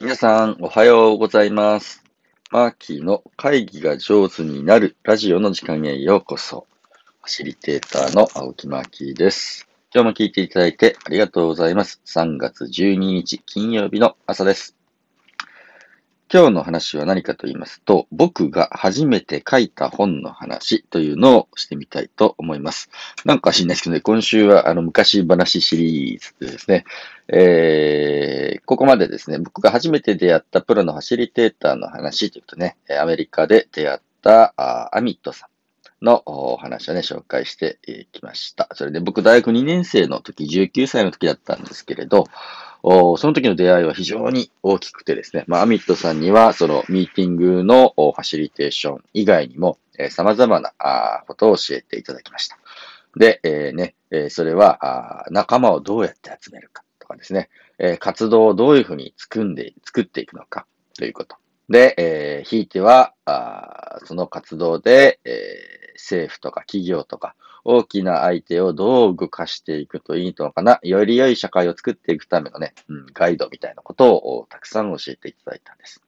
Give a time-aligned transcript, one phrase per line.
[0.00, 2.02] 皆さん、おはようございます。
[2.50, 6.66] マーキーの会議が上手になるラジオの時間へようこそ。
[7.22, 9.68] ファシリテーターの青木マーキーです。
[9.94, 12.00] 今日も聞いていただいてありがとうございます。
[12.06, 14.83] 3月12日金曜日の朝です。
[16.34, 22.90] 今日の話は何かと言いますと、僕が初めて書いた本の話というのをしてみたいと思います。
[23.24, 26.86] なんか知んないですけどね、今週はあの昔話シリーズですね、
[27.28, 35.46] えー、ここまでですね、僕が初めて出会ったプロのファシリテーターの話ということね、アメリカで出会ったあアミットさ
[36.02, 37.78] んのお話をね、紹介して
[38.10, 38.68] きました。
[38.72, 42.26] それで僕大学2年生の時、19歳の時だったんですけれど、
[42.84, 50.72] その時の出会いは非常に大きくてですね、まあ、アミットさんにはそのミーティングのファシリテーション以外にも、えー、様々な
[51.26, 52.58] ことを教えていただきました。
[53.16, 57.48] で、えー、ね、えー、それは仲間をどうやって集めるかとかですね、
[57.78, 60.66] え、活動をどういうふうに作んで、作っていくのか
[60.98, 61.36] ということ。
[61.70, 76.02] で、え、ひいては、あその活動で、え、政府とか企業とか大きな相手をどう動かしていくといいのかな、より良い社会を作っていくためのね、うん、ガイドみたいなことをたくさん教えていただいたんです。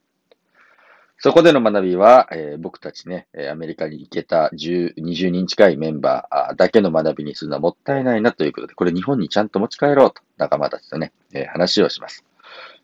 [1.19, 12.25] そこでの学びは、えー、僕たちね、アメリカに行けた10 20人近いメンバーだけの学びにするのはもったいないなということで、これ日本にちゃんと持ち帰ろうと仲間たちとね、えー、話をします。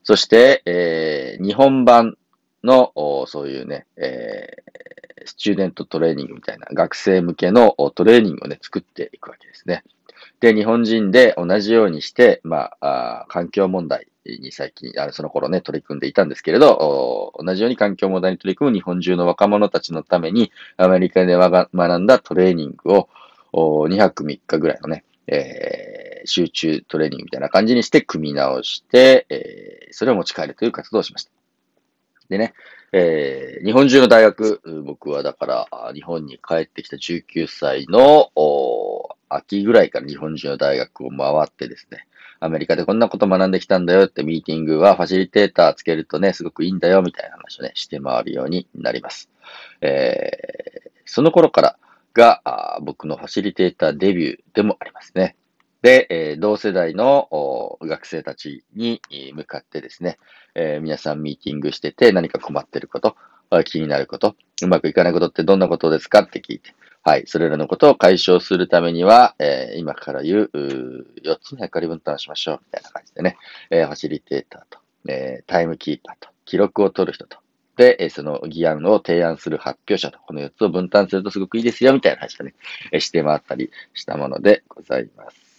[0.03, 2.17] そして、えー、日本版
[2.65, 2.93] の
[3.27, 4.57] そういうね、え、
[5.27, 9.85] スチューデントトレーニングみたいな学生向けのトレーニングをね、作っていくわけですね。
[10.41, 23.09] で、日本人で同じようにして、まあ、あ環境問題に最近、あその頃ね、取り組んでいたんですけれど、同じように環境問題に取り組む日本中の若者たちのために、アメリカで学んだトレーニングを
[23.53, 31.42] 2泊3日ぐらいのね、えー、集中トレーニングみたいな感じにして組み直して、えー、それを持ち帰るという活動をしました。
[32.33, 32.55] でね、
[32.93, 38.31] えー、日本中の大学、僕はだから、日本に帰ってきた19歳の
[39.29, 42.07] 秋ぐらいから日本中の大学を回ってですね、
[42.41, 49.29] アメリカでこんなこと学んできたんだよってミーティングはファシリテーターつけるとね、すごくいいんだよみたいな話をね、して回るようになります。
[49.83, 51.77] えー、その頃から
[52.15, 55.37] が僕のファシリテーターデビューでもありますね。
[55.83, 57.29] で、えー、同世代の
[57.83, 59.01] 学生たちに
[59.35, 60.19] 向かってですね、
[60.55, 63.17] えー、皆さんミーティングしてて何か困ってること、
[63.65, 73.37] 気になること、うまくいかないことってどんなことですかって聞いて、はい、それらのことを解消するためには、えー、今から言うう4つの役割分担しましょう、みたいな感じでね、
[73.71, 74.79] えー、ファシリテーターと、
[75.09, 77.39] えー、タイムキーパーと、記録を取る人と、
[77.77, 82.55] で、その議案を提案する発表者と、この4つを分担するとすごくいいですよ、みたいな話をね、
[83.01, 85.52] して回ったりしたものでございます。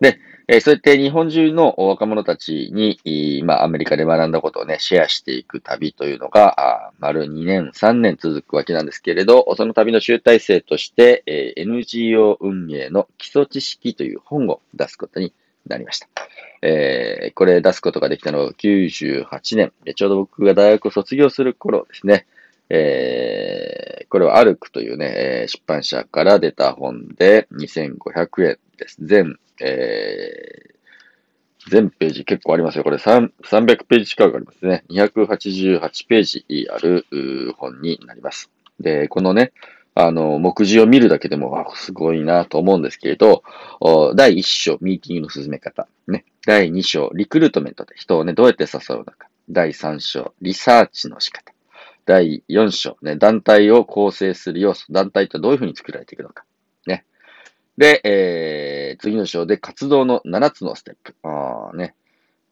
[0.00, 0.20] で、
[0.50, 15.34] えそうやって日本中の若者たちに、まあ、アメリカで学んだことをね、シェアしていく旅というのが、あ丸2年、3年続くわけなんですけれど、その旅の集大成として、え NGO 運営の基礎知識という本を出すことに
[15.66, 16.08] なりました。
[16.62, 22.26] えー、これ出すことができたのは98年、ちょうど僕が大学を卒業する頃ですね。
[22.70, 28.96] えー、これはアルクというね、出版社から出た本で2500円です。
[29.00, 32.84] 全、えー、全ページ結構ありますよ。
[32.84, 34.84] これ300ページ近くありますね。
[34.90, 37.04] 288ページある
[37.56, 38.50] 本になります。
[38.80, 39.52] で、このね、
[39.94, 43.42] あの、目次を見るだけでも、あ、すごいなと思うんですけれど、
[44.14, 45.88] 第1章、ミーティングの進め方。
[46.06, 46.24] ね。
[46.46, 49.28] 第2章、リクルートメントで人をね、どうやって誘うのか。
[49.50, 51.52] 第3章、リサーチの仕方。
[52.06, 54.86] 第4章、ね、団体を構成する要素。
[54.92, 56.44] 団体とどういうふうに作られていくのか。
[57.78, 61.14] で、えー、次の章で活動の7つのステップ。
[61.22, 61.94] あね。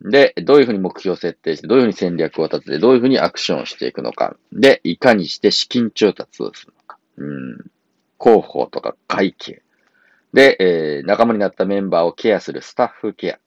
[0.00, 4.36] で、どういうふうに目標を設定して、どういうふうに戦略を立てて、どういうふうにアクションをしていくのか。
[4.52, 6.98] で、いかにして資金調達をするのか。
[7.16, 7.70] うん、
[8.20, 9.62] 広報とか会計。
[10.32, 13.40] で、えー、仲間になったメンバーをケアするスタッフケア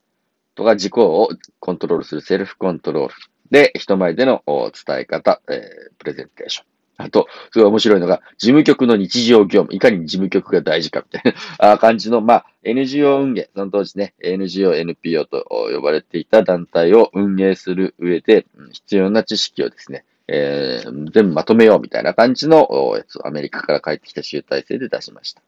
[0.56, 1.30] とか、自己を
[1.62, 3.14] コントロールするセルフコントロール。
[3.52, 6.66] で、人前での伝え方、えー、プレゼンテーション。
[7.00, 22.68] あと、すごい面白いのが、事務局の日常業務、いかに事務局が大事かみたいな 感じの、まあ、NGO 運営、その当時ね、NGO、NPO と呼ばれていた団体を運営する上で、必要な知識をですね、えー、全部まとめようみたいな感じの
[22.98, 25.42] やつをアメリカから帰ってきた集大成で出しました。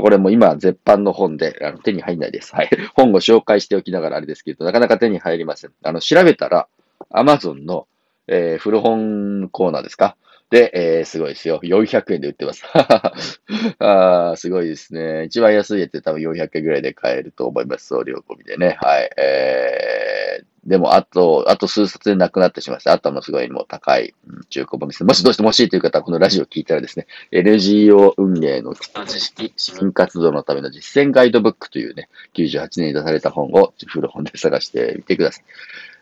[0.00, 2.54] これも今、絶版の本であの手に入んないです。
[2.54, 2.70] はい。
[2.94, 5.72] 本を紹介しておきながらあれですけど、なかなか手に入りません。
[5.82, 6.68] あの、調べたら、
[7.10, 7.86] アマゾンの、
[8.28, 10.16] えー、古本コーナーですか？
[10.52, 11.60] で、えー、すごいですよ。
[11.62, 12.62] 400円で売ってます。
[13.80, 15.24] あすごいですね。
[15.24, 17.86] 一番安いやつで多分400円ぐらいで買えると思います。
[17.86, 18.76] 送料込みでね。
[18.78, 19.10] はい。
[19.16, 22.92] えー、でも、あと、あと数冊でなくなってしまいました。
[22.92, 24.12] あともすごいもう高い
[24.50, 25.04] 中古本です。
[25.04, 35.44] もしどうしても欲しいという方は、このラジオを聞いたらですね、NGO 運営の基礎知識、市民活動のための実践ガイドブックというね、98年に出された本を古本で探してみてください。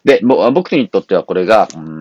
[0.04, 1.99] で、僕にとってはこれが、うん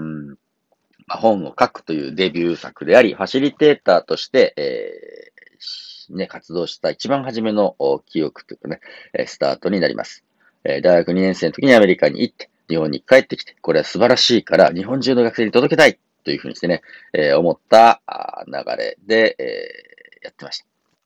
[1.18, 7.76] 本を書くというデビュー作であり、ファシリテーターとして、えー、ね、活動した一番初めの
[8.08, 8.80] 記憶というかね、
[9.28, 10.24] スタートになります。
[10.64, 16.82] え大学2年生の時にアメリカに行って、日本に帰ってきて、これは素晴らしいから、日本中の学生に届けたいというふうにしてね、
[17.14, 18.02] えー、思った
[18.48, 20.66] 流れで、えー、やってました。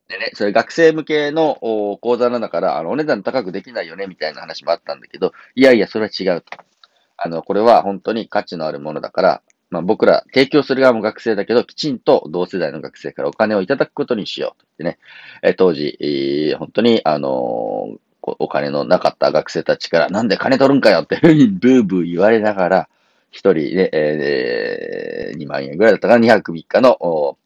[0.09, 1.55] でね、それ学生向けの
[2.01, 6.57] 講座なんだから、あの、お値段高くできないよね、みたいな話もあったんだけど、いやいや、それは違うと。
[7.17, 9.41] あの、これは本当に価値のあるものだから、
[9.73, 14.99] まあ僕ら、提供する側も学生だけど、きちんと同世代の学生からお金をいただくことにしようと言ってね、
[15.41, 22.89] え当時、えー、本当に、あのー、お金のなかった学生たちから、なんで金取るんかよってブーブー言われながら、
[23.31, 27.37] 一人で、えー、2万円ぐらいだったかな、2泊3日の合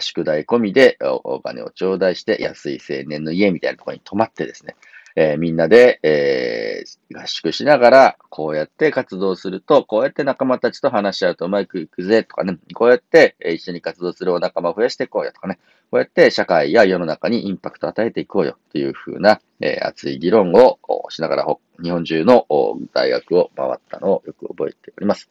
[0.00, 4.76] 宿代込みでお金を頂戴して、安い青年の家みたいなところに泊まってですね、
[5.18, 15.58] えー、みんなで、えー、合宿しながら、こうやって活動すると、こうやって仲間たちと話し合うとうまくいくぜとかね、こうやって、え、一緒に活動するお仲間を増やしていこうよとかね、
[15.90, 20.78] こうやって社会や世の中にインパクトを与えていこうよというふうな、えー、熱い議論を
[21.08, 21.46] しながら、
[21.82, 22.46] 日本中の
[22.92, 25.30] 大学を回ったのをよく覚えております。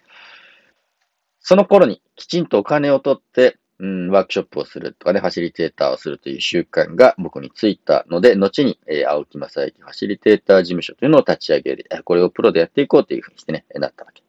[1.39, 14.24] その頃にきちんとお金を取って、うん、ワークショップをするとかね、ファシリテーターをするという習慣が僕についたので、後に、えー、青木正幸ファシリテーター事務所というのを立ち上げる、これをプロでやっていこうというふうにしてね、なったわけ。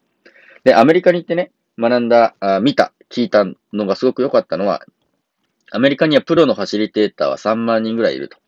[0.64, 4.84] で、アメリカに行ってね、学んだ、あ見た、聞いたのがすごく良かったのは、
[5.70, 8.38] アメリカにはプロのファシリテーターは3万人ぐらいいると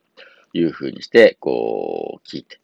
[0.52, 2.58] いうふうにして、こう、聞いて。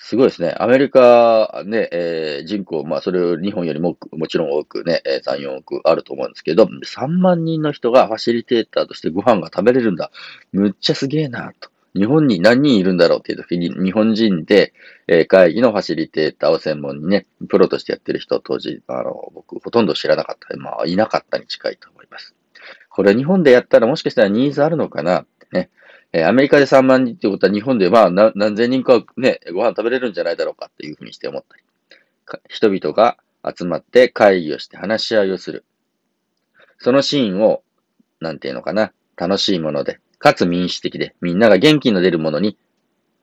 [0.00, 0.54] すごいですね。
[0.58, 10.12] アメリカね、えー、人口、まあそれを日本よりももちろん多くね、3、4億あると思うんですけど、3万人の人がファシリテーターとしてご飯が食べれるんだ。
[10.52, 11.70] むっちゃすげえなと。
[11.96, 14.72] 日本に何人いるんだろうっていう時に、日本人で、
[15.08, 20.56] えー、会議のファシリテーターを専門にね、プロとしてやってる人、当時、あの、僕、ほとんど知らなかった。
[20.58, 22.36] まあ、いなかったに近いと思います。
[22.88, 25.70] これ日本でやったらもしかしたらニーズあるのかなね。
[26.12, 31.62] え、アメリカで3万人ってことは日本でまあ何千人かね、ご飯食べれるんじゃないだろうかっていうふうにして思ったり。
[32.48, 35.64] 人々が集まって会議をして話し合いをする。
[36.78, 37.62] そのシーンを、
[38.20, 42.56] なんていうのかな、楽しいもので、かつ民主的で、みんなが元気の出るものに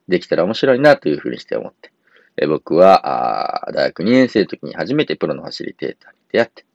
[0.07, 1.91] できたら面白いなというふうにして思って。
[2.37, 6.65] え僕はあ、大学2年生の時に初めてプロのファシリテーターに出会って、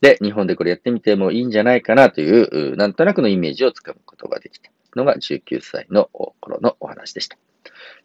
[0.00, 4.70] で、日本でこれやってみてもいいんじゃないかなという、なんとなくのイメージをつかむことができた。
[4.96, 7.38] のが19歳の頃のお話でした。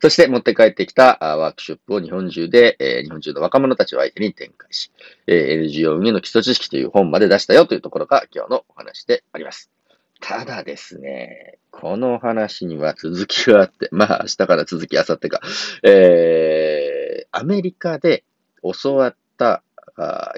[0.01, 4.91] そして持って帰ってきたワークショップを日本中で、えー、日本中の若者たちを相手に展開し、
[5.27, 9.71] えー、NGO 運営の基礎知識という本まで出したよというところが今日のお話であります。
[10.19, 15.41] ただですね、この話には続きがあって、 まあ明日から続き、明後日か、
[15.83, 18.23] えー、アメリカで
[18.61, 19.63] 教わった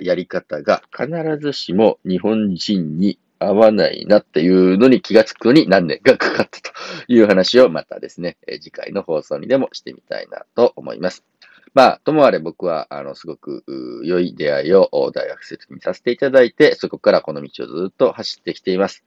[0.01, 1.07] やり方が必
[1.39, 6.71] ずしも日本人に合わないなっていうのに気がつくのに何年かかかったと
[7.07, 11.23] いう話をまたですね、次回の放送にでもしてみたいなと思います。
[11.73, 13.63] まあ、ともあれ僕は、あの、すごく
[14.03, 19.03] 良い出会いを大学生にさせていただいて、そこからこの道をずっと走ってきています。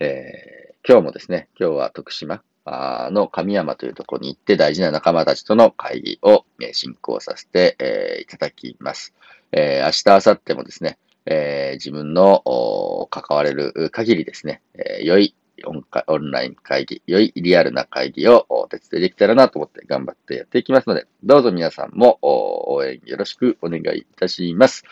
[0.00, 9.14] えー、今日もですね、今日は徳島の神山というところに行って大事な仲間たちとの会議を進行させて、え、いただきます。
[9.52, 15.34] えー、明日、明後日もですね、えー、自分の関われる限りですね、えー、良い
[15.64, 24.84] オンライン会議、良いリアルな会議をお手伝いできたらなと思って頑張ってやっていきますので、どうぞ皆さんも応援よろしくお願いいたします。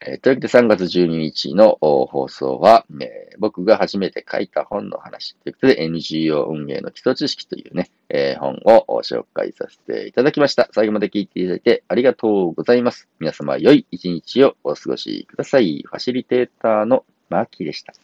[0.00, 10.68] え、というわけで3月12日の放送は、えー、僕が初めて書いた本の話ということで NGO 運営の基礎知識というね、えー、本を紹介させていただきました。
[10.72, 13.08] 最後まで聞いていただいてありがとうございます。
[13.20, 15.82] 皆様良い一日をお過ごしください。
[15.86, 17.94] ファシリテーターのマーキーでした。